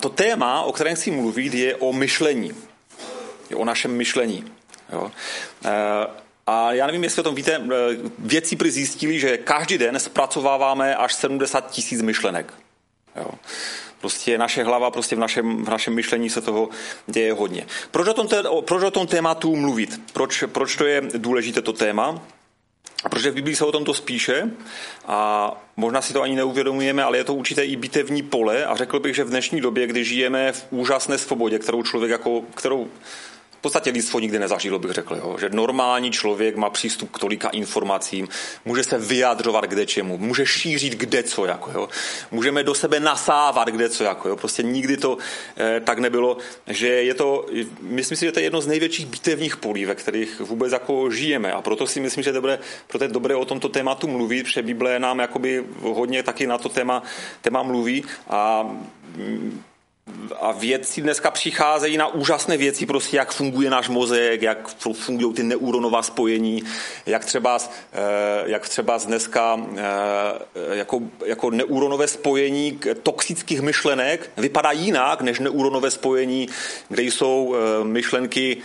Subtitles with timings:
[0.00, 2.52] to téma, o kterém chci mluvit, je o myšlení.
[3.50, 4.44] Je o našem myšlení.
[4.92, 5.10] Jo.
[5.64, 5.70] E,
[6.46, 7.60] a já nevím, jestli o tom víte, e,
[8.18, 12.54] věci prý zjistili, že každý den zpracováváme až 70 tisíc myšlenek.
[13.16, 13.30] Jo.
[14.00, 16.68] Prostě naše hlava, prostě v našem, v našem myšlení se toho
[17.06, 17.66] děje hodně.
[17.90, 18.28] Proč o tom,
[18.60, 20.00] proč o tom tématu mluvit?
[20.12, 22.22] Proč, proč to je důležité to téma?
[23.08, 24.50] Protože v Biblii se o tom to spíše
[25.06, 29.00] a možná si to ani neuvědomujeme, ale je to určité i bitevní pole a řekl
[29.00, 32.88] bych, že v dnešní době, kdy žijeme v úžasné svobodě, kterou člověk jako, kterou
[33.60, 35.36] v podstatě lidstvo nikdy nezažilo, bych řekl, jo?
[35.40, 38.28] že normální člověk má přístup k tolika informacím,
[38.64, 41.88] může se vyjadřovat kde čemu, může šířit kde co, jako, jo?
[42.30, 44.36] můžeme do sebe nasávat kde co, jako, jo?
[44.36, 45.18] prostě nikdy to
[45.56, 47.46] eh, tak nebylo, že je to,
[47.80, 51.52] myslím si, že to je jedno z největších bitevních polí, ve kterých vůbec jako žijeme
[51.52, 54.98] a proto si myslím, že dobré, proto je dobré o tomto tématu mluvit, protože Bible
[54.98, 57.02] nám jakoby hodně taky na to téma,
[57.42, 58.62] téma mluví a
[59.16, 59.62] mm,
[60.40, 65.42] a vědci dneska přicházejí na úžasné věci, prostě jak funguje náš mozek, jak fungují ty
[65.42, 66.62] neuronová spojení,
[67.06, 67.58] jak třeba,
[67.92, 67.98] eh,
[68.44, 76.48] jak třeba dneska eh, jako, jako neuronové spojení toxických myšlenek vypadá jinak než neuronové spojení,
[76.88, 78.56] kde jsou eh, myšlenky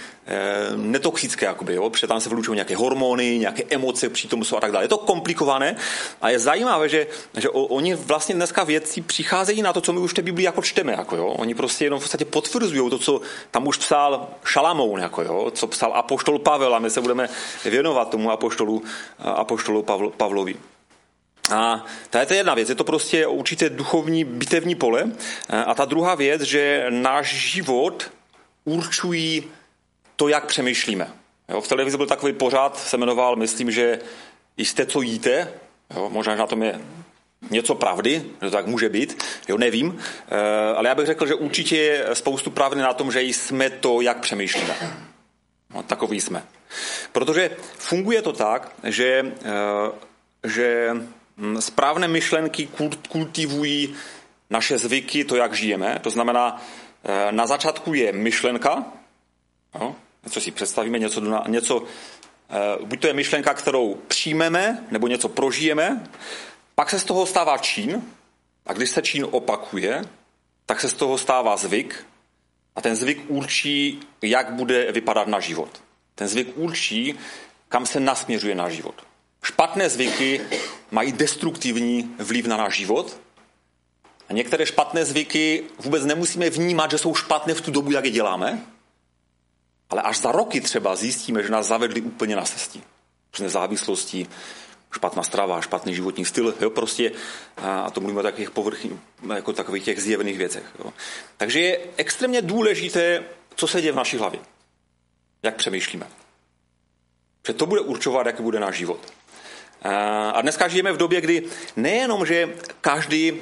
[0.75, 1.89] netoxické, jakoby, jo?
[1.89, 4.85] protože tam se vlučují nějaké hormony, nějaké emoce, přítomnost a tak dále.
[4.85, 5.75] Je to komplikované
[6.21, 10.11] a je zajímavé, že, že oni vlastně dneska vědci přicházejí na to, co my už
[10.11, 10.91] v té Biblii jako čteme.
[10.91, 11.27] Jako, jo?
[11.27, 15.51] Oni prostě jenom v podstatě potvrzují to, co tam už psal Šalamoun, jako, jo?
[15.51, 17.29] co psal apoštol Pavel a my se budeme
[17.65, 18.83] věnovat tomu apoštolu,
[19.19, 20.55] apoštolu Pavl, Pavlovi.
[21.51, 25.11] A to je to jedna věc, je to prostě určité duchovní bitevní pole.
[25.65, 28.11] A ta druhá věc, že náš život
[28.65, 29.43] určují
[30.15, 31.07] to, jak přemýšlíme.
[31.49, 33.99] Jo, v televizi byl takový pořád, se jmenoval, myslím, že
[34.57, 35.53] jste, co jíte,
[35.95, 36.81] jo, možná, že na tom je
[37.49, 41.35] něco pravdy, že to tak může být, jo, nevím, eh, ale já bych řekl, že
[41.35, 44.75] určitě je spoustu pravdy na tom, že jsme to, jak přemýšlíme.
[45.75, 46.43] No, takový jsme.
[47.11, 49.91] Protože funguje to tak, že, eh,
[50.43, 50.91] že
[51.37, 52.69] hm, správné myšlenky
[53.09, 53.95] kultivují
[54.49, 55.99] naše zvyky, to, jak žijeme.
[56.01, 56.61] To znamená,
[57.03, 58.85] eh, na začátku je myšlenka,
[59.81, 61.83] jo, něco si představíme, něco, něco
[62.83, 66.03] buď to je myšlenka, kterou přijmeme, nebo něco prožijeme,
[66.75, 68.03] pak se z toho stává čín
[68.65, 70.01] a když se čín opakuje,
[70.65, 72.05] tak se z toho stává zvyk
[72.75, 75.81] a ten zvyk určí, jak bude vypadat na život.
[76.15, 77.15] Ten zvyk určí,
[77.69, 78.95] kam se nasměřuje náš život.
[79.43, 80.41] Špatné zvyky
[80.91, 83.17] mají destruktivní vliv na náš život
[84.29, 88.11] a některé špatné zvyky vůbec nemusíme vnímat, že jsou špatné v tu dobu, jak je
[88.11, 88.65] děláme,
[89.89, 92.83] ale až za roky třeba zjistíme, že nás zavedli úplně na cestí.
[93.33, 94.27] Různé závislosti,
[94.93, 97.11] špatná strava, špatný životní styl, jo, prostě,
[97.57, 98.93] a to mluvíme o takových povrchních,
[99.35, 100.63] jako takových těch zjevných věcech.
[100.79, 100.93] Jo.
[101.37, 103.23] Takže je extrémně důležité,
[103.55, 104.39] co se děje v naší hlavě.
[105.43, 106.07] Jak přemýšlíme.
[107.47, 108.99] Že to bude určovat, jaký bude náš život.
[110.33, 111.43] A dneska žijeme v době, kdy
[111.75, 113.33] nejenom, že každý,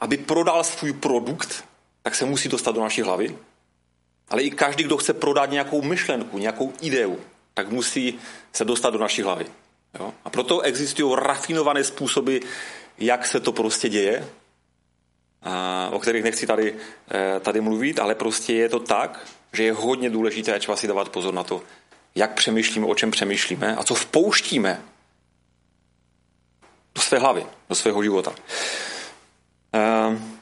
[0.00, 1.64] aby prodal svůj produkt,
[2.02, 3.38] tak se musí dostat do naší hlavy,
[4.30, 7.18] ale i každý, kdo chce prodat nějakou myšlenku, nějakou ideu,
[7.54, 8.18] tak musí
[8.52, 9.46] se dostat do naší hlavy.
[9.98, 10.14] Jo?
[10.24, 12.38] A proto existují rafinované způsoby,
[12.98, 14.28] jak se to prostě děje,
[15.42, 16.74] a, o kterých nechci tady,
[17.10, 21.08] eh, tady mluvit, ale prostě je to tak, že je hodně důležité, třeba si dávat
[21.08, 21.62] pozor na to,
[22.14, 24.82] jak přemýšlíme, o čem přemýšlíme a co vpouštíme
[26.94, 28.34] do své hlavy, do svého života.
[30.08, 30.39] Um,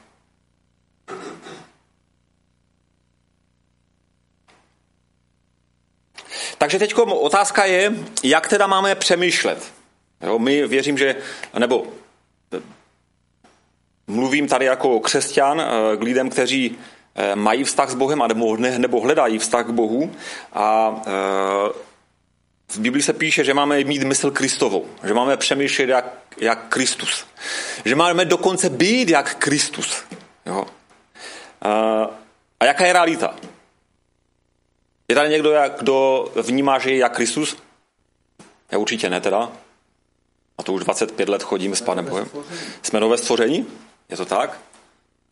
[6.59, 7.93] Takže teď otázka je,
[8.23, 9.71] jak teda máme přemýšlet.
[10.21, 11.15] Jo, my věřím, že,
[11.59, 11.87] nebo
[14.07, 16.77] mluvím tady jako křesťan eh, k lidem, kteří
[17.15, 20.11] eh, mají vztah s Bohem nebo, nebo hledají vztah k Bohu
[20.53, 21.71] a eh,
[22.71, 26.05] v Biblii se píše, že máme mít mysl Kristovou, že máme přemýšlet jak,
[26.37, 27.25] jak Kristus,
[27.85, 30.03] že máme dokonce být jak Kristus.
[30.45, 30.65] Jo.
[32.59, 33.35] A jaká je realita?
[35.09, 37.57] Je tady někdo, jak, kdo vnímá, že je jak Kristus?
[38.71, 39.51] Já určitě ne teda.
[40.57, 42.29] A to už 25 let chodím s Panem Bohem.
[42.81, 43.67] Jsme nové stvoření?
[44.09, 44.59] Je to tak?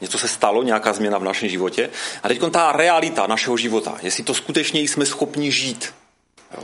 [0.02, 1.90] Něco se stalo, nějaká změna v našem životě.
[2.24, 5.94] A teď ta realita našeho života, jestli to skutečně jsme schopni žít.
[6.58, 6.64] Jo.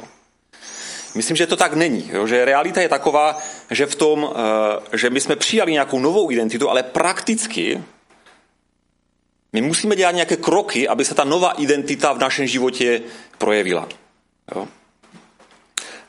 [1.16, 2.10] Myslím, že to tak není.
[2.14, 2.28] Jo?
[2.28, 3.38] Že realita je taková,
[3.72, 4.34] že v tom,
[4.94, 7.84] eh, že my jsme přijali nějakou novou identitu, ale prakticky
[9.54, 13.02] my musíme dělat nějaké kroky, aby se ta nová identita v našem životě
[13.38, 13.88] projevila.
[14.56, 14.68] Jo?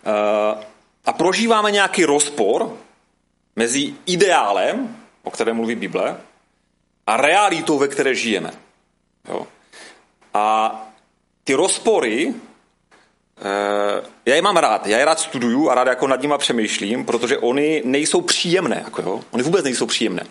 [0.06, 0.64] Eh,
[1.04, 2.76] a prožíváme nějaký rozpor
[3.56, 6.16] mezi ideálem, o kterém mluví Bible,
[7.06, 8.50] a realitou, ve které žijeme.
[9.28, 9.46] Jo?
[10.34, 10.74] A
[11.44, 12.34] ty rozpory,
[13.38, 17.04] eh, já je mám rád, já je rád studuju a rád jako nad nima přemýšlím,
[17.04, 19.20] protože oni nejsou příjemné, jako jo?
[19.30, 20.26] oni vůbec nejsou příjemné.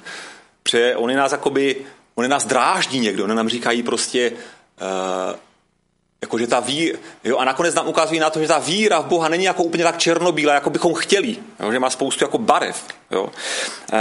[0.63, 1.75] Protože oni nás jakoby,
[2.15, 5.35] oni nás dráždí někdo, oni nám říkají prostě, uh,
[6.21, 9.05] jako že ta víra, jo, a nakonec nám ukazují na to, že ta víra v
[9.05, 12.85] Boha není jako úplně tak černobílá, jako bychom chtěli, jo, že má spoustu jako barev.
[13.11, 13.23] Jo.
[13.23, 13.99] Uh,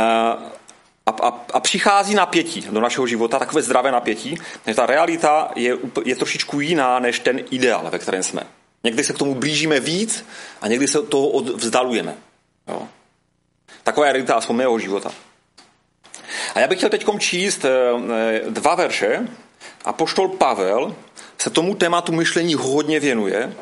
[1.07, 5.77] a, a, a přichází napětí do našeho života, takové zdravé napětí, že ta realita je,
[6.05, 8.43] je trošičku jiná než ten ideál, ve kterém jsme.
[8.85, 10.25] Někdy se k tomu blížíme víc
[10.61, 12.15] a někdy se toho vzdalujeme.
[12.69, 12.89] Jo.
[13.83, 15.13] Taková je realita aspoň mého života.
[16.55, 17.71] A já bych chtěl teď číst eh,
[18.15, 19.29] eh, dva verše.
[19.85, 20.95] A poštol Pavel
[21.39, 23.55] se tomu tématu myšlení hodně věnuje.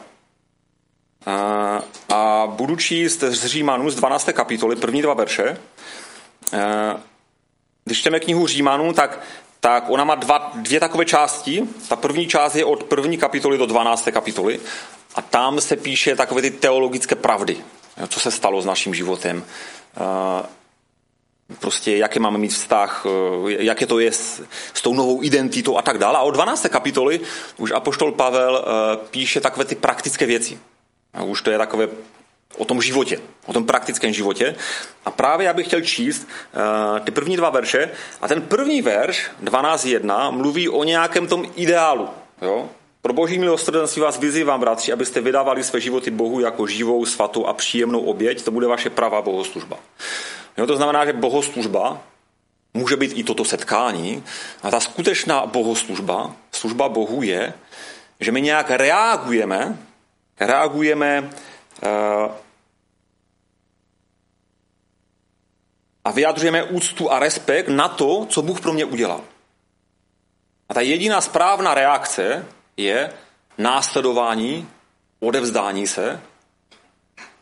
[1.26, 4.30] A, a budu číst z Římanů z 12.
[4.32, 5.56] kapitoly, první dva verše.
[6.52, 7.00] A,
[7.84, 9.20] když čteme knihu Římanů, tak,
[9.60, 11.68] tak ona má dva, dvě takové části.
[11.88, 14.08] Ta první část je od první kapitoly do 12.
[14.12, 14.60] kapitoly
[15.14, 17.56] a tam se píše takové ty teologické pravdy,
[18.08, 19.44] co se stalo s naším životem,
[21.58, 23.06] prostě jaké máme mít vztah,
[23.48, 24.42] jaké to je s,
[24.74, 26.18] s tou novou identitou a tak dále.
[26.18, 26.66] A od 12.
[26.68, 27.20] kapitoly
[27.56, 28.64] už Apoštol Pavel
[29.10, 30.58] píše takové ty praktické věci.
[31.14, 31.88] A už to je takové
[32.56, 34.56] o tom životě, o tom praktickém životě.
[35.04, 37.90] A právě já bych chtěl číst uh, ty první dva verše.
[38.20, 42.08] A ten první verš, 12.1, mluví o nějakém tom ideálu.
[42.42, 42.68] Jo?
[43.02, 47.52] Pro boží milosrdenství vás vyzývám, bratři, abyste vydávali své životy Bohu jako živou, svatou a
[47.52, 48.44] příjemnou oběť.
[48.44, 49.76] To bude vaše pravá bohoslužba.
[50.60, 52.02] Jo, to znamená, že bohoslužba
[52.74, 54.24] může být i toto setkání.
[54.62, 57.54] A ta skutečná bohoslužba, služba Bohu je,
[58.20, 59.78] že my nějak reagujeme,
[60.40, 61.30] reagujeme
[61.82, 62.30] Eh,
[66.04, 69.20] a vyjadřujeme úctu a respekt na to, co Bůh pro mě udělal.
[70.68, 72.46] A ta jediná správná reakce
[72.76, 73.12] je
[73.58, 74.68] následování,
[75.20, 76.22] odevzdání se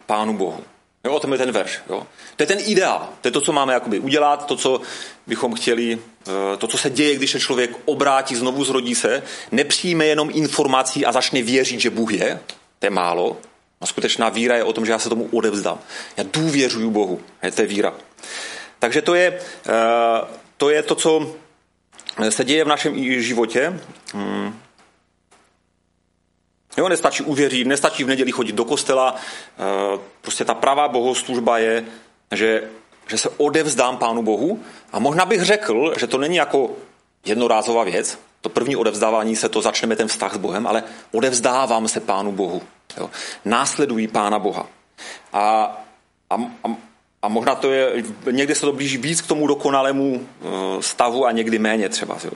[0.06, 0.64] Pánu Bohu.
[1.08, 1.80] Jo, o tom je ten verš.
[1.90, 2.06] Jo.
[2.36, 3.08] To je ten ideál.
[3.20, 4.80] To je to, co máme jakoby udělat, to, co
[5.26, 9.22] bychom chtěli, eh, to, co se děje, když se člověk obrátí, znovu zrodí se,
[9.52, 12.40] nepřijme jenom informací a začne věřit, že Bůh je,
[12.78, 13.36] to je málo,
[13.80, 15.78] a skutečná víra je o tom, že já se tomu odevzdám.
[16.16, 17.20] Já důvěřuju Bohu.
[17.42, 17.94] Je to je víra.
[18.78, 19.72] Takže to je, eh,
[20.56, 21.34] to je to, co
[22.28, 23.80] se děje v našem životě.
[26.78, 29.14] Jo, nestačí uvěřit, nestačí v neděli chodit do kostela.
[29.14, 31.84] Eh, prostě ta pravá bohoslužba je,
[32.32, 32.62] že,
[33.08, 34.60] že se odevzdám Pánu Bohu.
[34.92, 36.70] A možná bych řekl, že to není jako
[37.26, 38.18] jednorázová věc.
[38.40, 42.62] To první odevzdávání se to začneme ten vztah s Bohem, ale odevzdávám se Pánu Bohu.
[42.96, 43.10] Jo.
[43.44, 44.66] Následují Pána Boha.
[45.32, 45.76] A,
[46.30, 46.34] a,
[46.64, 46.76] a,
[47.22, 50.46] a možná to je, někdy se to blíží víc k tomu dokonalému eh,
[50.82, 52.18] stavu a někdy méně třeba.
[52.24, 52.32] Jo.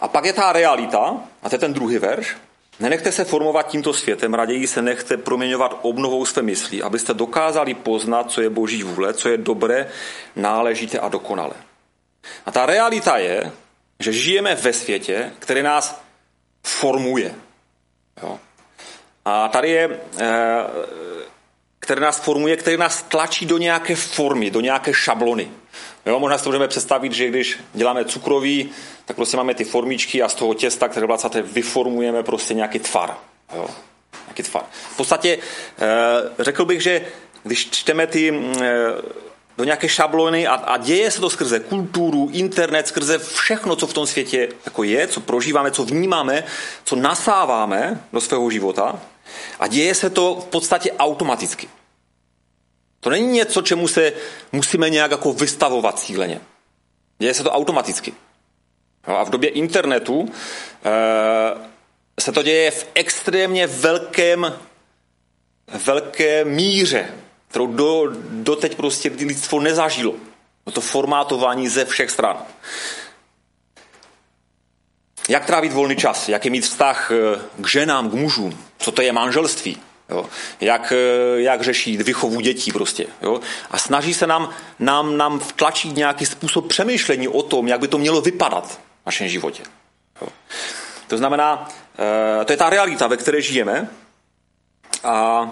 [0.00, 2.36] A pak je ta realita, a to je ten druhý verš,
[2.80, 8.30] Nenechte se formovat tímto světem, raději se nechte proměňovat obnovou své mysli, abyste dokázali poznat,
[8.30, 9.90] co je boží vůle, co je dobré,
[10.36, 11.54] náležité a dokonalé.
[12.46, 13.52] A ta realita je,
[14.00, 16.02] že žijeme ve světě, který nás
[16.62, 17.34] formuje.
[18.22, 18.38] Jo.
[19.24, 20.64] A tady je, eh,
[21.80, 25.50] který nás formuje, který nás tlačí do nějaké formy, do nějaké šablony.
[26.06, 28.70] Jo, možná si to můžeme představit, že když děláme cukroví,
[29.04, 33.16] tak prostě máme ty formičky a z toho těsta, které vlastně vyformujeme prostě nějaký tvar.
[33.54, 33.68] Jo,
[34.26, 34.64] nějaký tvar.
[34.92, 35.38] V podstatě
[35.78, 37.06] eh, řekl bych, že
[37.42, 38.66] když čteme ty eh,
[39.58, 43.94] do nějaké šablony a, a děje se to skrze kulturu, internet, skrze všechno, co v
[43.94, 46.44] tom světě jako je, co prožíváme, co vnímáme,
[46.84, 49.00] co nasáváme do svého života,
[49.60, 51.68] a děje se to v podstatě automaticky.
[53.06, 54.12] To není něco, čemu se
[54.52, 56.40] musíme nějak jako vystavovat cíleně.
[57.18, 58.14] Děje se to automaticky.
[59.04, 60.32] a v době internetu
[60.84, 64.58] e, se to děje v extrémně velkém,
[65.84, 67.14] velké míře,
[67.48, 70.14] kterou do, doteď prostě lidstvo nezažilo.
[70.72, 72.36] To formátování ze všech stran.
[75.28, 76.28] Jak trávit volný čas?
[76.28, 78.64] Jak je mít vztah eh, k ženám, k mužům?
[78.78, 79.80] Co to je manželství?
[80.08, 80.26] Jo?
[80.60, 83.06] Jak, eh, jak řešit vychovu dětí prostě.
[83.22, 83.40] Jo?
[83.70, 87.98] A snaží se nám, nám, nám vtlačit nějaký způsob přemýšlení o tom, jak by to
[87.98, 89.62] mělo vypadat v našem životě.
[90.22, 90.28] Jo?
[91.06, 91.68] To znamená,
[92.40, 93.88] eh, to je ta realita, ve které žijeme.
[95.04, 95.48] A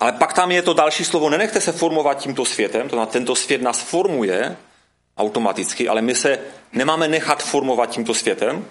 [0.00, 3.34] ale pak tam je to další slovo, nenechte se formovat tímto světem, to znamená, tento
[3.34, 4.56] svět nás formuje,
[5.18, 6.38] automaticky, ale my se
[6.72, 8.64] nemáme nechat formovat tímto světem,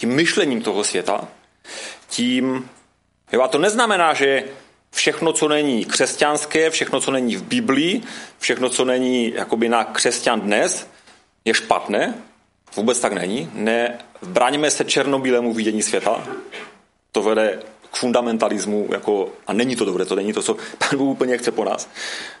[0.00, 1.28] tím myšlením toho světa,
[2.08, 2.68] tím,
[3.32, 4.44] jo, a to neznamená, že,
[4.90, 8.02] všechno, co není křesťanské, všechno, co není v Biblii,
[8.38, 10.88] všechno, co není jakoby na křesťan dnes,
[11.44, 12.14] je špatné.
[12.76, 13.50] Vůbec tak není.
[13.54, 16.28] Ne, bráníme se černobílému vidění světa.
[17.12, 20.56] To vede k fundamentalismu, jako, a není to dobré, to není to, co
[20.96, 21.88] Bůh úplně chce po nás.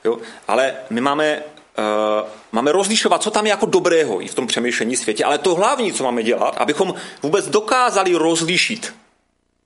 [0.04, 0.18] Jo?
[0.48, 1.42] Ale my máme,
[2.52, 5.92] máme rozlišovat, co tam je jako dobrého i v tom přemýšlení světě, ale to hlavní,
[5.92, 8.94] co máme dělat, abychom vůbec dokázali rozlišit,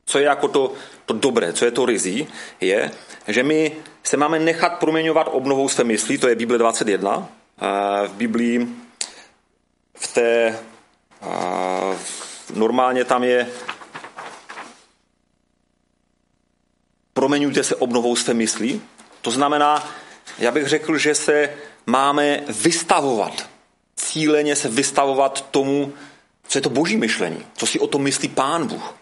[0.06, 0.73] co je jako to,
[1.06, 2.26] to dobré, co je to rizí,
[2.61, 2.90] je,
[3.28, 7.16] že my se máme nechat proměňovat obnovou své mysli, to je Bible 21.
[7.16, 7.26] Uh,
[8.06, 8.68] v Biblii
[9.94, 10.59] v té
[11.23, 11.97] uh,
[12.54, 13.47] normálně tam je
[17.12, 18.80] proměňujte se obnovou své mysli.
[19.23, 19.88] To znamená,
[20.38, 21.50] já bych řekl, že se
[21.87, 23.49] máme vystavovat,
[23.97, 25.93] cíleně se vystavovat tomu,
[26.49, 28.95] co je to boží myšlení, co si o tom myslí pán Bůh.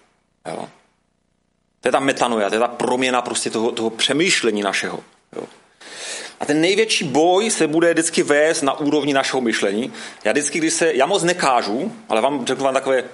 [0.48, 0.68] Jo?
[1.80, 5.00] To je ta metanoja, to je ta proměna prostě toho, toho přemýšlení našeho.
[5.36, 5.44] Jo?
[6.40, 9.92] A ten největší boj se bude vždycky vést na úrovni našeho myšlení.
[10.24, 13.04] Já vždycky, když se, já moc nekážu, ale vám řeknu vám takové,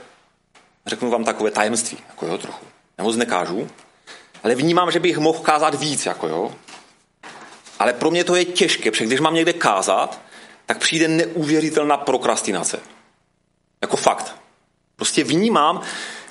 [0.87, 2.67] řeknu vám takové tajemství, jako jo, trochu.
[2.99, 3.69] Já moc nekážu,
[4.43, 6.55] ale vnímám, že bych mohl kázat víc, jako jo.
[7.79, 10.21] Ale pro mě to je těžké, protože když mám někde kázat,
[10.67, 12.81] tak přijde neuvěřitelná prokrastinace.
[13.83, 14.37] Jako fakt.
[14.97, 15.81] Prostě vnímám,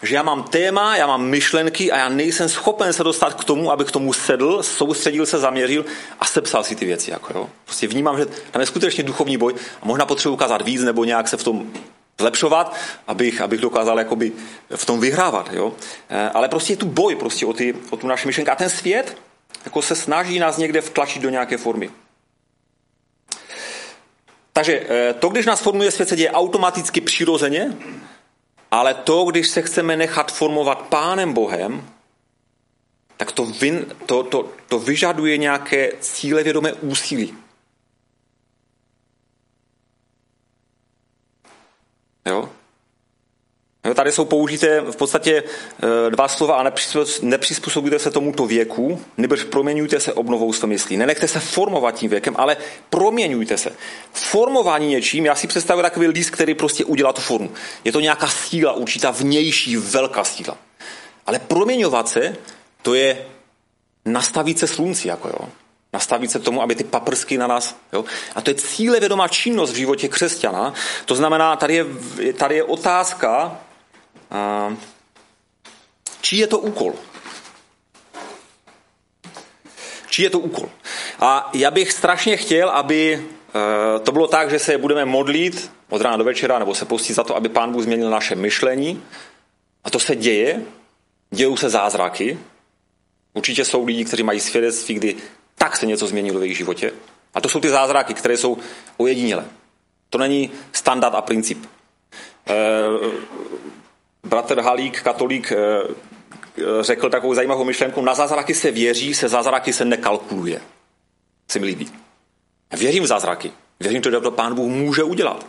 [0.01, 3.71] že já mám téma, já mám myšlenky a já nejsem schopen se dostat k tomu,
[3.71, 5.85] abych k tomu sedl, soustředil se, zaměřil
[6.19, 7.11] a sepsal si ty věci.
[7.11, 7.49] Jako jo.
[7.65, 11.27] Prostě vnímám, že tam je skutečně duchovní boj a možná potřebuji ukázat víc nebo nějak
[11.27, 11.71] se v tom
[12.19, 12.75] zlepšovat,
[13.07, 14.31] abych, abych dokázal jakoby
[14.75, 15.49] v tom vyhrávat.
[15.53, 15.73] Jo?
[16.09, 18.51] Eh, ale prostě je tu boj prostě o, ty, o tu naši myšlenku.
[18.51, 19.17] A ten svět
[19.65, 21.89] jako se snaží nás někde vtlačit do nějaké formy.
[24.53, 27.77] Takže eh, to, když nás formuje svět, se děje automaticky přirozeně,
[28.71, 31.89] ale to, když se chceme nechat formovat Pánem Bohem,
[33.17, 37.37] tak to, vin, to, to, to vyžaduje nějaké cílevědomé úsilí.
[42.25, 42.49] Jo?
[43.87, 45.43] Jo, tady jsou použité v podstatě
[46.07, 46.71] e, dva slova a
[47.21, 50.97] nepřizpůsobujte se tomuto věku, nebož proměňujte se obnovou své myslí.
[50.97, 52.57] Nenechte se formovat tím věkem, ale
[52.89, 53.71] proměňujte se.
[54.13, 57.51] Formování něčím, já si představuji takový líst, který prostě udělá tu formu.
[57.83, 60.57] Je to nějaká síla, určitá vnější, velká síla.
[61.25, 62.35] Ale proměňovat se,
[62.81, 63.25] to je
[64.05, 65.49] nastavit se slunci, jako jo
[65.93, 67.75] nastavit se tomu, aby ty paprsky na nás...
[67.93, 68.05] Jo?
[68.35, 70.73] A to je cíle vědomá činnost v životě křesťana.
[71.05, 71.85] To znamená, tady je,
[72.33, 73.59] tady je otázka,
[76.21, 76.93] čí je to úkol.
[80.09, 80.69] Čí je to úkol.
[81.19, 86.01] A já bych strašně chtěl, aby e, to bylo tak, že se budeme modlit od
[86.01, 89.03] rána do večera, nebo se postit za to, aby Pán Bůh změnil naše myšlení.
[89.83, 90.61] A to se děje,
[91.31, 92.39] dějou se zázraky.
[93.33, 95.15] Určitě jsou lidi, kteří mají svědectví, kdy
[95.55, 96.91] tak se něco změnilo v jejich životě.
[97.33, 98.57] A to jsou ty zázraky, které jsou
[98.97, 99.45] ojedinělé.
[100.09, 101.65] To není standard a princip.
[104.23, 105.57] Bratr Halík, katolík, e,
[106.81, 110.61] řekl takovou zajímavou myšlenku, na zázraky se věří, se zázraky se nekalkuluje.
[111.47, 111.91] Se mi líbí.
[112.77, 113.51] Věřím v zázraky.
[113.79, 115.45] Věřím, že to pán Bůh může udělat.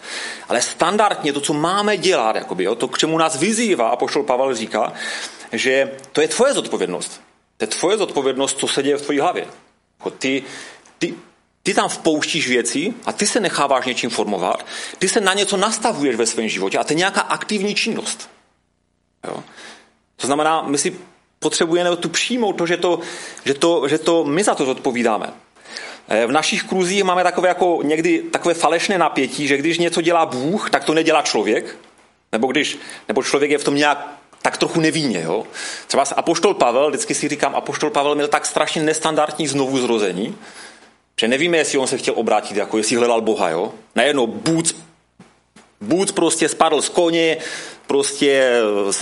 [0.49, 4.23] Ale standardně to, co máme dělat, jakoby, jo, to, k čemu nás vyzývá, a pošel
[4.23, 4.93] Pavel říká,
[5.53, 7.21] že to je tvoje zodpovědnost.
[7.57, 9.47] To je tvoje zodpovědnost, co se děje v tvojí hlavě.
[9.99, 10.43] Jako ty,
[10.99, 11.15] ty,
[11.63, 14.67] ty tam vpouštíš věci a ty se necháváš něčím formovat,
[14.99, 18.31] ty se na něco nastavuješ ve svém životě a to je nějaká aktivní činnost.
[19.27, 19.43] Jo?
[20.17, 20.97] To znamená, my si
[21.39, 23.01] potřebujeme tu přijmout to, že to,
[23.45, 25.33] že to, že to my za to zodpovídáme.
[26.09, 30.27] Eh, v našich kruzích máme takové jako někdy takové falešné napětí, že když něco dělá
[30.27, 31.77] Bůh, tak to nedělá člověk,
[32.33, 34.09] nebo když, nebo člověk je v tom nějak
[34.43, 35.23] tak trochu nevíně.
[35.23, 35.47] Jo?
[35.87, 40.37] Třeba Apoštol Pavel, vždycky si říkám, Apoštol Pavel měl tak strašně nestandardní znovu zrození,
[41.21, 43.51] že nevíme, jestli on se chtěl obrátit, jako jestli hledal Boha.
[43.51, 43.73] Jo?
[43.95, 44.77] Najednou bůc,
[45.81, 47.37] bůc prostě spadl z koně,
[47.89, 48.61] prostě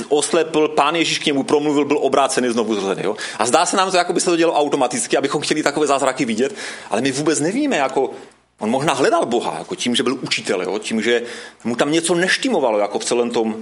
[0.09, 3.03] oslepl, pán Ježíš k němu promluvil, byl obrácený znovu zrozený.
[3.05, 3.17] Jo?
[3.39, 6.25] A zdá se nám to, jako by se to dělo automaticky, abychom chtěli takové zázraky
[6.25, 6.55] vidět,
[6.91, 8.11] ale my vůbec nevíme, jako
[8.59, 10.79] On možná hledal Boha, jako tím, že byl učitel, jo?
[10.79, 11.23] tím, že
[11.65, 13.57] mu tam něco neštimovalo jako v celém tom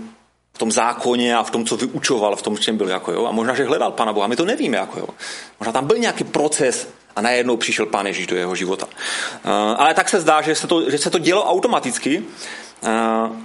[0.55, 2.89] v tom zákoně a v tom, co vyučoval, v tom, čem byl.
[2.89, 3.27] Jako, jo?
[3.27, 4.77] A možná, že hledal Pana Boha, my to nevíme.
[4.77, 5.09] Jako, jo?
[5.61, 8.87] Možná tam byl nějaký proces a najednou přišel Pán Ježíš do jeho života.
[8.87, 12.23] Uh, ale tak se zdá, že se to, že se to dělo automaticky.
[12.81, 13.37] Uh,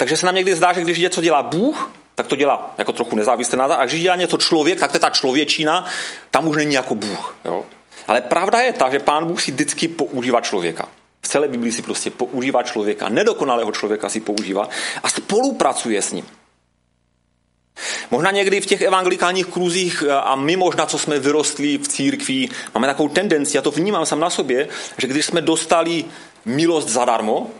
[0.00, 3.16] takže se nám někdy zdá, že když něco dělá Bůh, tak to dělá jako trochu
[3.16, 5.84] nezávisle na A když dělá něco člověk, tak to je ta člověčina,
[6.30, 7.36] tam už není jako Bůh.
[7.44, 7.64] Jo?
[8.08, 10.88] Ale pravda je ta, že Pán Bůh si vždycky používá člověka.
[11.22, 14.68] V celé Biblii si prostě používá člověka, nedokonalého člověka si používá
[15.02, 16.26] a spolupracuje s ním.
[18.10, 22.86] Možná někdy v těch evangelikálních kruzích a my možná, co jsme vyrostli v církvi, máme
[22.86, 26.04] takovou tendenci, já to vnímám sám na sobě, že když jsme dostali
[26.44, 27.50] milost zadarmo,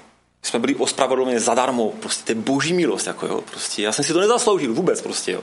[0.42, 4.12] jsme byli ospravedlněni zadarmo, prostě to je boží milost, jako jo, prostě já jsem si
[4.12, 5.40] to nezasloužil vůbec, prostě jo,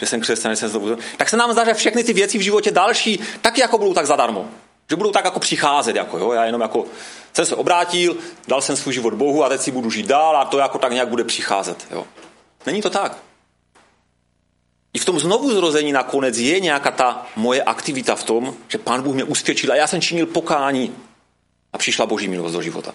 [0.00, 2.70] že jsem křesťan, jsem to, tak se nám zdá, že všechny ty věci v životě
[2.70, 4.48] další taky jako budou tak zadarmo,
[4.90, 6.84] že budou tak jako přicházet, jako jo, já jenom jako
[7.32, 8.16] jsem se obrátil,
[8.48, 10.92] dal jsem svůj život Bohu a teď si budu žít dál a to jako tak
[10.92, 12.06] nějak bude přicházet, jo.
[12.66, 13.18] Není to tak.
[14.94, 19.02] I v tom znovu zrození nakonec je nějaká ta moje aktivita v tom, že Pán
[19.02, 20.96] Bůh mě usvědčil a já jsem činil pokání
[21.72, 22.94] a přišla boží milost do života.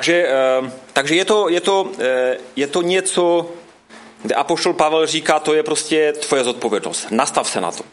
[0.00, 3.50] Takže, eh, takže je, to, je, to, eh, je to něco,
[4.22, 7.06] kde Apoštol Pavel říká, to je prostě tvoje zodpovědnost.
[7.10, 7.84] Nastav se na to.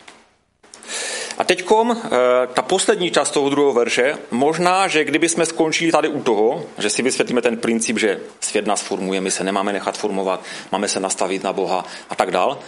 [1.38, 2.10] A teďkom eh,
[2.54, 6.90] ta poslední část toho druhého verše, možná, že kdyby jsme skončili tady u toho, že
[6.90, 11.00] si vysvětlíme ten princip, že svět nás formuje, my se nemáme nechat formovat, máme se
[11.00, 12.60] nastavit na Boha a tak dál,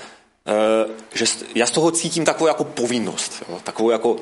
[1.13, 4.15] že já z toho cítím takovou jako povinnost, takovou jako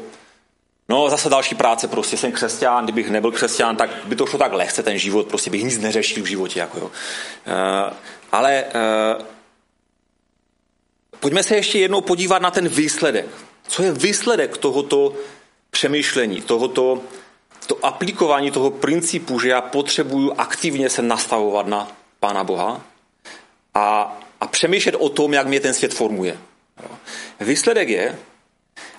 [0.89, 4.53] No, zase další práce, prostě jsem křesťan, kdybych nebyl křesťan, tak by to šlo tak
[4.53, 6.59] lehce ten život, prostě bych nic neřešil v životě.
[6.59, 6.85] Jako jo.
[6.85, 7.93] Uh,
[8.31, 9.25] ale uh,
[11.19, 13.25] pojďme se ještě jednou podívat na ten výsledek.
[13.67, 15.13] Co je výsledek tohoto
[15.71, 17.01] přemýšlení, tohoto
[17.67, 22.81] to aplikování toho principu, že já potřebuju aktivně se nastavovat na Pána Boha
[23.73, 26.37] a, a přemýšlet o tom, jak mě ten svět formuje.
[27.39, 28.19] Výsledek je,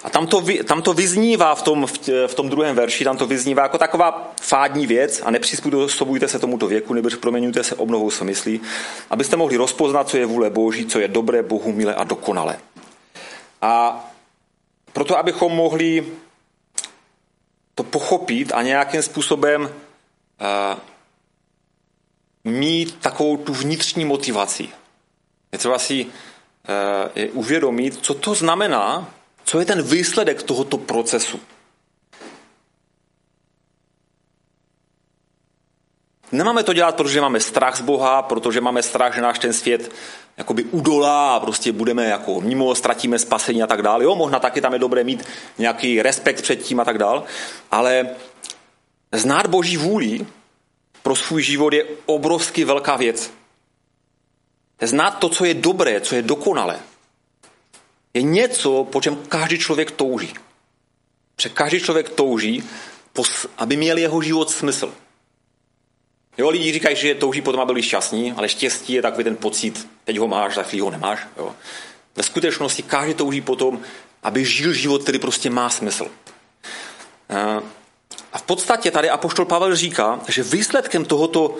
[0.04, 1.86] a tam to, tam to vyznívá v tom,
[2.26, 6.66] v tom druhém verši, tam to vyznívá jako taková fádní věc a nepřizpůsobujte se tomuto
[6.66, 8.60] věku, nebo proměňujte se obnovou své myslí,
[9.10, 12.58] abyste mohli rozpoznat, co je vůle Boží, co je dobré, Bohu milé a dokonale.
[13.62, 14.04] A
[14.92, 16.06] proto, abychom mohli
[17.74, 20.78] to pochopit a nějakým způsobem uh,
[22.44, 24.68] mít takovou tu vnitřní motivaci.
[25.52, 26.10] Je třeba si uh,
[27.32, 29.14] uvědomit, co to znamená
[29.48, 31.40] co je ten výsledek tohoto procesu?
[36.32, 39.92] Nemáme to dělat, protože máme strach z Boha, protože máme strach, že náš ten svět
[40.36, 44.04] jakoby udolá a prostě budeme jako mimo, ztratíme spasení a tak dále.
[44.04, 45.24] Jo, možná taky tam je dobré mít
[45.58, 47.22] nějaký respekt před tím a tak dále,
[47.70, 48.08] ale
[49.12, 50.26] znát Boží vůli
[51.02, 53.32] pro svůj život je obrovsky velká věc.
[54.82, 56.80] Znát to, co je dobré, co je dokonalé
[58.18, 60.34] je něco, po čem každý člověk touží.
[61.36, 62.62] Protože každý člověk touží,
[63.58, 64.92] aby měl jeho život smysl.
[66.38, 69.88] Jo, lidi říkají, že touží potom, aby byli šťastní, ale štěstí je takový ten pocit,
[70.04, 71.26] teď ho máš, za chvíli ho nemáš.
[71.36, 71.54] Jo.
[72.16, 73.80] Ve skutečnosti každý touží potom,
[74.22, 76.10] aby žil život, který prostě má smysl.
[78.32, 81.56] A v podstatě tady Apoštol Pavel říká, že výsledkem tohoto,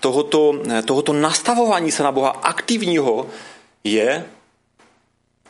[0.00, 3.26] tohoto, tohoto nastavování se na Boha aktivního
[3.84, 4.24] je,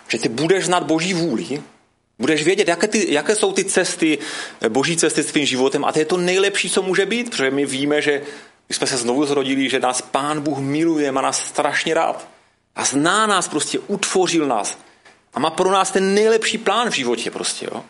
[0.08, 1.62] že ty budeš znát Boží vůli,
[2.18, 4.18] budeš vědět, jaké, ty, jaké jsou ty cesty,
[4.68, 7.66] Boží cesty s tvým životem a to je to nejlepší, co může být, protože my
[7.66, 8.22] víme, že
[8.68, 12.28] my jsme se znovu zrodili, že nás Pán Bůh miluje, má nás strašně rád
[12.76, 14.78] a zná nás prostě, utvořil nás
[15.34, 17.84] a má pro nás ten nejlepší plán v životě prostě, jo.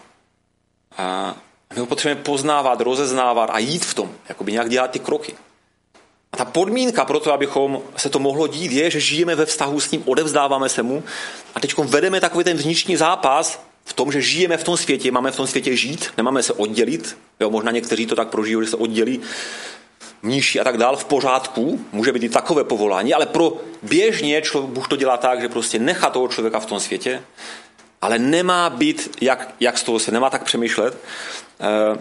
[0.96, 1.36] A
[1.74, 5.34] my ho potřebujeme poznávat, rozeznávat a jít v tom, jakoby nějak dělat ty kroky.
[6.32, 9.80] A ta podmínka pro to, abychom se to mohlo dít, je, že žijeme ve vztahu
[9.80, 11.04] s ním, odevzdáváme se mu
[11.54, 15.30] a teď vedeme takový ten vnitřní zápas v tom, že žijeme v tom světě, máme
[15.30, 17.18] v tom světě žít, nemáme se oddělit.
[17.40, 19.20] Jo, možná někteří to tak prožijou, že se oddělí
[20.22, 24.72] mníši a tak dál v pořádku, může být i takové povolání, ale pro běžně člověk,
[24.72, 27.22] Bůh to dělá tak, že prostě nechá toho člověka v tom světě,
[28.02, 30.98] ale nemá být, jak, jak z toho se nemá tak přemýšlet.
[31.60, 31.98] Eh,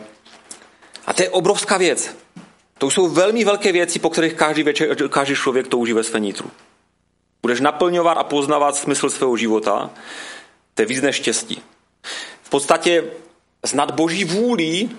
[1.08, 2.16] a to je obrovská věc.
[2.78, 6.52] To jsou velmi velké věci, po kterých každý, večer, každý člověk touží ve své nitru.
[7.42, 9.90] Budeš naplňovat a poznávat smysl svého života,
[10.74, 11.62] to je víc než štěstí.
[12.42, 13.04] V podstatě
[13.66, 14.90] znat Boží vůli,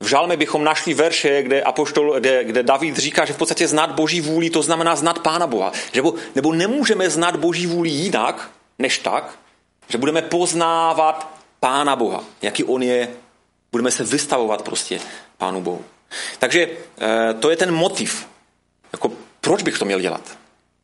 [0.00, 3.90] v žalme bychom našli verše, kde, apoštol, kde, kde David říká, že v podstatě znát
[3.90, 5.72] Boží vůli, to znamená znát Pána Boha.
[5.92, 6.02] Že,
[6.34, 9.38] nebo nemůžeme znát Boží vůli jinak, než tak,
[9.88, 13.08] že budeme poznávat Pána Boha, jaký On je,
[13.72, 15.00] budeme se vystavovat prostě
[15.38, 15.84] Pánu Bohu.
[16.38, 16.68] Takže
[17.00, 18.28] eh, to je ten motiv.
[18.92, 20.38] Jako, proč bych to měl dělat?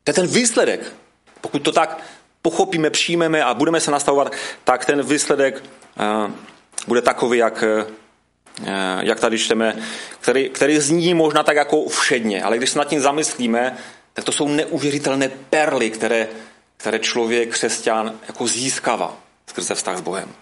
[0.05, 0.93] To je ten výsledek.
[1.41, 2.03] Pokud to tak
[2.43, 4.33] pochopíme, přijmeme a budeme se nastavovat,
[4.65, 5.65] tak ten výsledek
[6.01, 6.33] eh,
[6.87, 7.87] bude takový, jak, eh,
[9.01, 9.77] jak tady čteme,
[10.21, 13.79] který, který zní možná tak jako všedně, ale když se nad tím zamyslíme,
[14.13, 16.29] tak to jsou neuvěřitelné perly, které,
[16.77, 20.35] které člověk, křesťan, jako získává skrze vztah s Bohem.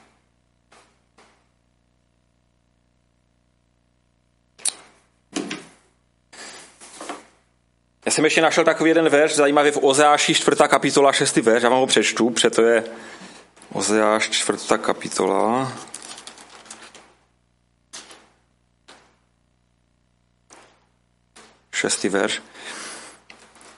[8.21, 10.57] Jsem ještě našel takový jeden verš, zajímavý v Ozeáši 4.
[10.69, 11.37] kapitola 6.
[11.37, 12.85] verš, já vám ho přečtu, protože to je
[13.73, 14.59] Ozeáš 4.
[14.79, 15.73] kapitola.
[21.73, 22.43] Šestý verš.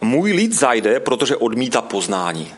[0.00, 2.54] Můj lid zajde, protože odmítá poznání.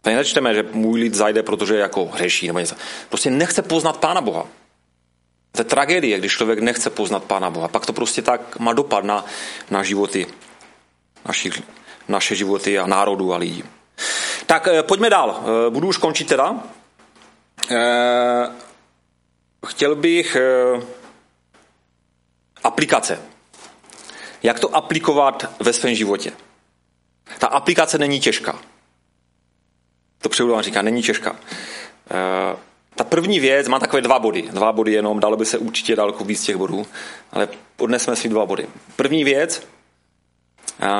[0.00, 2.74] Tady nečteme, že můj lid zajde, protože jako hřeší nebo něco.
[3.08, 4.46] Prostě nechce poznat Pána Boha.
[5.54, 7.68] To je tragédie, když člověk nechce poznat Pána Boha.
[7.68, 9.24] Pak to prostě tak má dopad na,
[9.70, 10.26] na životy,
[11.26, 11.62] našich,
[12.08, 13.64] naše životy a národů a lidí.
[14.46, 15.40] Tak eh, pojďme dál.
[15.40, 16.62] Eh, budu už končit teda.
[17.70, 18.48] Eh,
[19.66, 20.36] chtěl bych
[22.64, 23.22] aplikace.
[24.42, 26.32] Jak to aplikovat ve svém životě?
[27.38, 28.58] Ta aplikace není těžká.
[30.18, 31.36] To převodu říká, není těžká.
[32.96, 34.42] Ta první věc má takové dva body.
[34.42, 36.86] Dva body jenom, dalo by se určitě daleko víc těch bodů,
[37.32, 38.66] ale odnesme si dva body.
[38.96, 39.66] První věc,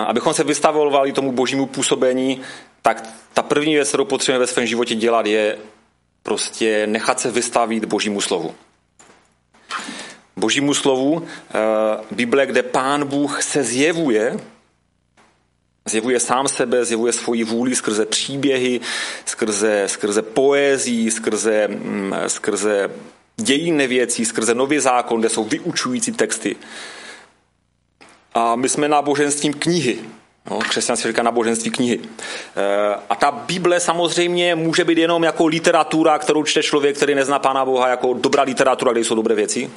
[0.06, 2.40] abychom se vystavovali tomu božímu působení,
[2.82, 5.58] tak ta první věc, kterou potřebujeme ve svém životě dělat, je
[6.22, 8.54] prostě nechat se vystavit božímu slovu.
[10.36, 11.26] Božímu slovu,
[12.10, 14.36] Bible, kde pán Bůh se zjevuje,
[15.88, 18.80] Zjevuje sám sebe, zjevuje svoji vůli skrze příběhy,
[19.24, 22.90] skrze, skrze poézii, skrze, mm, skrze
[23.36, 26.56] dějiny věcí, skrze nový zákon, kde jsou vyučující texty.
[28.34, 29.98] A my jsme náboženstvím knihy.
[30.50, 32.00] No, křesťanství říká náboženství knihy.
[32.00, 37.38] E, a ta Bible samozřejmě může být jenom jako literatura, kterou čte člověk, který nezná
[37.38, 39.70] Pána Boha, jako dobrá literatura, kde jsou dobré věci.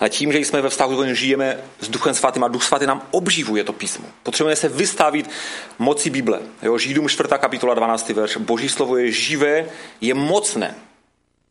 [0.00, 3.02] Ale tím, že jsme ve vztahu, že žijeme s Duchem Svatým a Duch Svatý nám
[3.10, 4.04] obživuje to písmo.
[4.22, 5.30] Potřebujeme se vystavit
[5.78, 6.40] moci Bible.
[6.62, 7.28] Jo, Židům 4.
[7.38, 8.08] kapitola 12.
[8.08, 8.36] verš.
[8.36, 9.66] Boží slovo je živé,
[10.00, 10.74] je mocné.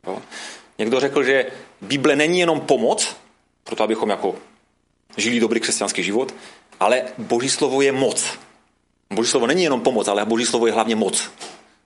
[0.07, 0.21] Jo.
[0.77, 1.45] Někdo řekl, že
[1.81, 3.15] Bible není jenom pomoc,
[3.63, 4.35] proto abychom jako
[5.17, 6.33] žili dobrý křesťanský život,
[6.79, 8.50] ale Boží slovo je moc.
[9.11, 11.31] Boží slovo není jenom pomoc, ale Boží slovo je hlavně moc.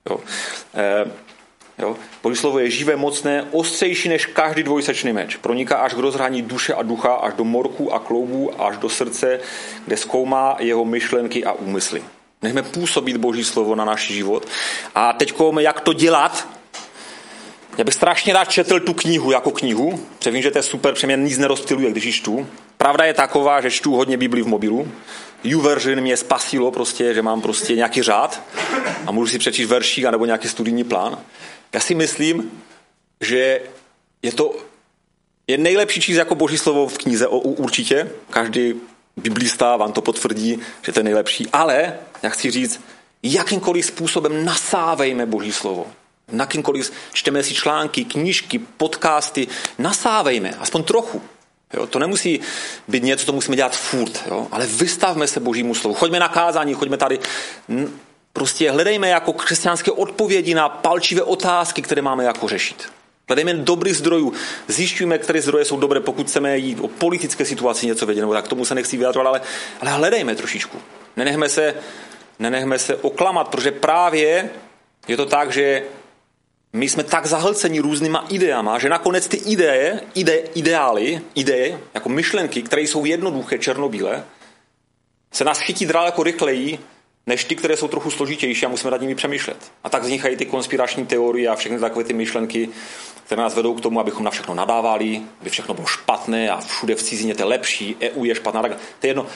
[0.09, 0.19] Jo.
[0.73, 1.05] E,
[1.77, 1.95] jo.
[2.23, 5.35] Boží slovo je živé, mocné, ostřejší než každý dvojsečný meč.
[5.35, 9.39] Proniká až k rozhraní duše a ducha, až do morku a kloubů, až do srdce,
[9.85, 12.03] kde zkoumá jeho myšlenky a úmysly.
[12.41, 14.47] Nechme působit Boží slovo na náš život.
[14.95, 16.47] A teď jak to dělat,
[17.77, 20.93] já bych strašně rád četl tu knihu jako knihu, protože vím, že to je super,
[20.93, 22.47] protože mě nic nerozptiluje, když ji čtu.
[22.77, 24.91] Pravda je taková, že čtu hodně Bibli v mobilu.
[25.45, 28.41] YouVersion mě spasilo prostě, že mám prostě nějaký řád
[29.07, 31.17] a můžu si přečíst veršík nebo nějaký studijní plán.
[31.73, 32.51] Já si myslím,
[33.21, 33.61] že
[34.21, 34.55] je to
[35.47, 38.11] je nejlepší číst jako boží slovo v knize určitě.
[38.29, 38.73] Každý
[39.17, 41.47] biblista vám to potvrdí, že to je nejlepší.
[41.53, 42.81] Ale, jak chci říct,
[43.23, 45.87] jakýmkoliv způsobem nasávejme boží slovo.
[46.31, 51.21] Na kýmkoliv čteme si články, knížky, podcasty, nasávejme, aspoň trochu.
[51.75, 52.39] Jo, to nemusí
[52.87, 55.95] být něco, co musíme dělat furt, jo, ale vystavme se božímu slovu.
[55.95, 57.19] Choďme na kázání, choďme tady.
[58.33, 62.91] Prostě hledejme jako křesťanské odpovědi na palčivé otázky, které máme jako řešit.
[63.27, 64.33] Hledejme dobrý zdrojů,
[64.67, 68.47] zjišťujeme, které zdroje jsou dobré, pokud chceme jít o politické situaci něco vědět, nebo tak
[68.47, 69.41] tomu se nechci vyjadřovat, ale,
[69.81, 70.77] ale hledejme trošičku.
[71.17, 71.73] Nenechme se,
[72.39, 74.49] nenechme se oklamat, protože právě
[75.07, 75.83] je to tak, že
[76.75, 82.61] my jsme tak zahlceni různýma ideama, že nakonec ty ideje, ide, ideály, ideje, jako myšlenky,
[82.61, 84.23] které jsou jednoduché, černobílé,
[85.33, 86.79] se nás chytí daleko rychleji,
[87.27, 89.57] než ty, které jsou trochu složitější a musíme nad nimi přemýšlet.
[89.83, 92.69] A tak vznikají ty konspirační teorie a všechny takové ty myšlenky,
[93.25, 96.95] které nás vedou k tomu, abychom na všechno nadávali, aby všechno bylo špatné a všude
[96.95, 98.61] v cizině to je lepší, EU je špatná.
[98.61, 99.27] Tak to je jedno.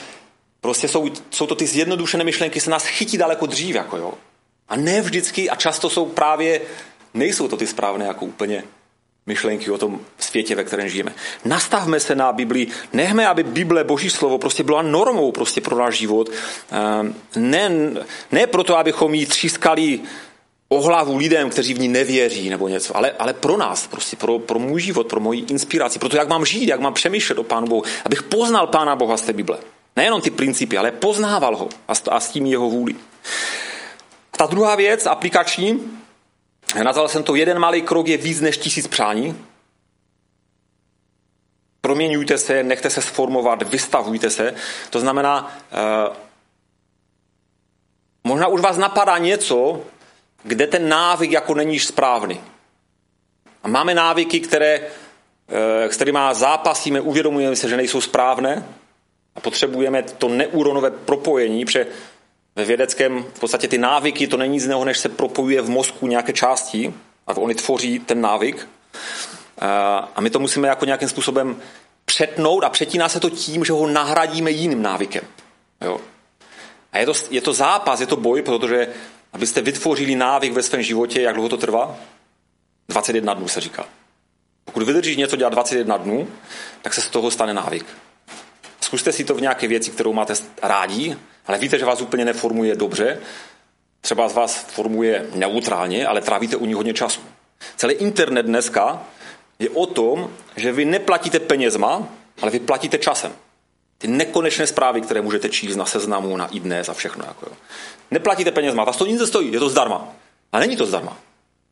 [0.60, 3.74] Prostě jsou, jsou to ty zjednodušené myšlenky, se nás chytí daleko dřív.
[3.74, 4.14] Jako jo.
[4.68, 6.60] A ne vždycky a často jsou právě
[7.14, 8.64] nejsou to ty správné jako úplně
[9.26, 11.12] myšlenky o tom světě, ve kterém žijeme.
[11.44, 15.94] Nastavme se na Bibli, nechme, aby Bible, Boží slovo, prostě byla normou prostě pro náš
[15.98, 16.30] život.
[16.70, 17.70] Ehm, ne,
[18.32, 20.00] ne proto, abychom ji třískali
[20.68, 24.38] o hlavu lidem, kteří v ní nevěří nebo něco, ale, ale pro nás, prostě pro,
[24.38, 27.42] pro můj život, pro moji inspiraci, pro to, jak mám žít, jak mám přemýšlet o
[27.42, 29.58] Pánu Bohu, abych poznal Pána Boha z té Bible.
[29.96, 32.94] Nejenom ty principy, ale poznával ho a, a s tím jeho vůli.
[34.36, 35.80] Ta druhá věc, aplikační,
[36.74, 39.44] Nazval jsem to jeden malý krok je víc než tisíc přání.
[41.80, 44.54] Proměňujte se, nechte se sformovat, vystavujte se.
[44.90, 46.16] To znamená, eh,
[48.24, 49.82] možná už vás napadá něco,
[50.42, 52.40] kde ten návyk jako není správný.
[53.62, 54.80] A máme návyky, které,
[55.48, 58.64] eh, s kterými zápasíme, uvědomujeme se, že nejsou správné
[59.34, 61.86] a potřebujeme to neúronové propojení, protože
[62.56, 66.06] ve vědeckém v podstatě ty návyky, to není nic jiného, než se propojuje v mozku
[66.06, 66.94] nějaké části
[67.26, 68.68] a oni tvoří ten návyk.
[70.14, 71.62] A my to musíme jako nějakým způsobem
[72.04, 75.24] přetnout a přetíná se to tím, že ho nahradíme jiným návykem.
[75.80, 76.00] Jo?
[76.92, 78.88] A je to, je to zápas, je to boj, protože
[79.32, 81.96] abyste vytvořili návyk ve svém životě, jak dlouho to trvá?
[82.88, 83.86] 21 dnů se říká.
[84.64, 86.28] Pokud vydržíš něco dělat 21 dnů,
[86.82, 87.86] tak se z toho stane návyk.
[88.90, 92.76] Zkuste si to v nějaké věci, kterou máte rádi, ale víte, že vás úplně neformuje
[92.76, 93.20] dobře.
[94.00, 97.20] Třeba z vás formuje neutrálně, ale trávíte u ní hodně času.
[97.76, 99.02] Celý internet dneska
[99.58, 102.08] je o tom, že vy neplatíte penězma,
[102.42, 103.32] ale vy platíte časem.
[103.98, 107.24] Ty nekonečné zprávy, které můžete číst na seznamu, na iDnes a všechno.
[107.24, 107.56] Jako jo.
[108.10, 110.08] Neplatíte penězma, vás to nic nestojí, je to zdarma.
[110.52, 111.16] A není to zdarma.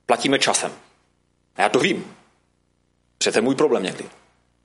[0.07, 0.73] Platíme časem.
[1.57, 2.15] A já to vím.
[3.19, 4.05] Přece můj problém někdy.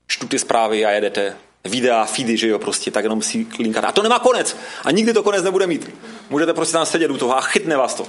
[0.06, 3.86] Čtu ty zprávy a jedete videa, feedy, že jo, prostě, tak jenom si linkáte.
[3.86, 4.56] A to nemá konec.
[4.84, 5.90] A nikdy to konec nebude mít.
[6.30, 8.06] Můžete prostě tam sedět u toho a chytne vás to.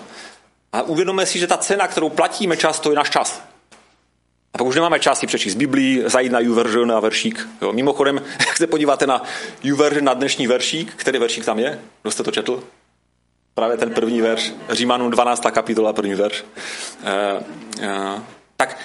[0.74, 3.44] A uvědomíme si, že ta cena, kterou platíme často, je náš čas.
[4.54, 7.50] A pak už nemáme čas si přečíst Biblii, zajít na YouVersion a veršík.
[7.62, 7.74] Jo.
[7.74, 9.24] Mimochodem, jak se podíváte na
[9.64, 11.80] YouVersion, na dnešní veršík, který veršík tam je?
[12.02, 12.64] Kdo jste to četl?
[13.54, 15.44] Právě ten první verš, Římanům 12.
[15.52, 16.46] kapitola, první verš.
[17.04, 17.44] Uh,
[17.84, 18.22] uh,
[18.58, 18.78] tak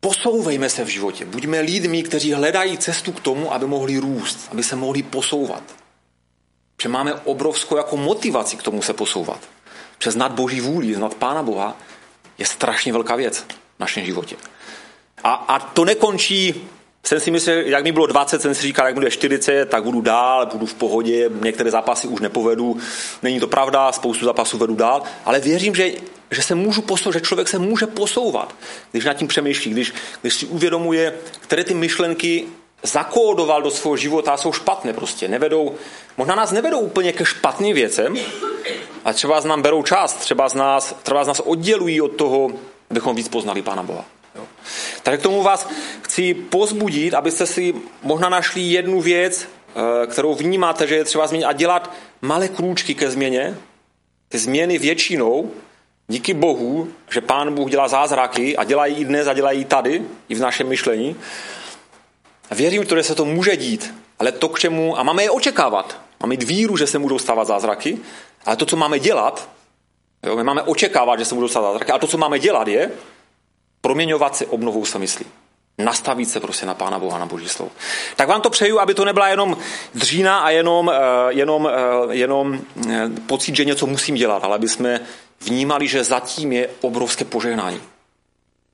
[0.00, 1.24] posouvejme se v životě.
[1.24, 5.62] Buďme lidmi, kteří hledají cestu k tomu, aby mohli růst, aby se mohli posouvat.
[6.82, 9.40] Že máme obrovskou jako motivaci k tomu se posouvat.
[9.98, 11.76] Přes nad Boží vůli, znat Pána Boha,
[12.38, 13.38] je strašně velká věc
[13.76, 14.36] v našem životě.
[15.24, 16.68] A, a to nekončí,
[17.04, 20.00] jsem si myslel, jak mi bylo 20, jsem si říkal, jak bude 40, tak budu
[20.00, 22.76] dál, budu v pohodě, některé zápasy už nepovedu.
[23.22, 25.90] Není to pravda, spoustu zápasů vedu dál, ale věřím, že,
[26.30, 28.54] že se můžu posouvat, že člověk se může posouvat,
[28.92, 32.44] když nad tím přemýšlí, když, když si uvědomuje, které ty myšlenky
[32.82, 35.28] zakódoval do svého života a jsou špatné prostě.
[35.28, 35.74] Nevedou,
[36.16, 38.16] možná nás nevedou úplně ke špatným věcem,
[39.04, 42.50] a třeba z nám berou část, třeba z nás, třeba z nás oddělují od toho,
[42.90, 44.04] abychom víc poznali Pána Boha.
[45.02, 45.68] Takže k tomu vás
[46.02, 51.44] chci pozbudit, abyste si možná našli jednu věc, eh, kterou vnímáte, že je třeba změnit
[51.44, 51.92] a dělat
[52.22, 53.56] malé krůčky ke změně.
[54.28, 55.50] Ty změny většinou,
[56.08, 60.34] díky Bohu, že Pán Bůh dělá zázraky a dělají i dnes a dělají tady, i
[60.34, 61.16] v našem myšlení.
[62.50, 66.00] A věřím, že se to může dít, ale to k čemu, a máme je očekávat.
[66.20, 67.98] Máme mít víru, že se budou stávat zázraky,
[68.46, 69.48] ale to, co máme dělat,
[70.26, 72.90] jo, my máme očekávat, že se budou stávat zázraky, ale to, co máme dělat, je
[73.80, 75.26] proměňovat se obnovou se myslí.
[75.78, 77.72] Nastavit se prostě na Pána Boha, na Boží slovo.
[78.16, 79.56] Tak vám to přeju, aby to nebyla jenom
[79.94, 84.68] dřína a jenom, eh, jenom, eh, jenom eh, pocit, že něco musím dělat, ale aby
[84.68, 85.00] jsme
[85.40, 87.80] vnímali, že zatím je obrovské požehnání.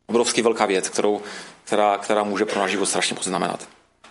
[0.06, 1.20] Obrovský velká věc, kterou,
[1.64, 3.68] která, která může pro náš život strašně poznamenat.